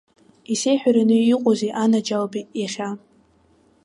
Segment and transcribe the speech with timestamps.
[0.53, 2.89] Исеиҳәараны иҟоузеи, анаџьалбеит, иахьа?